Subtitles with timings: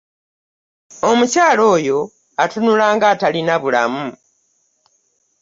[1.09, 1.99] Omukyala oyo
[2.43, 4.05] atunula nga atalina bulamu.